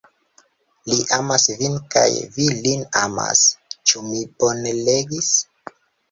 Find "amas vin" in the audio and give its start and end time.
1.17-1.75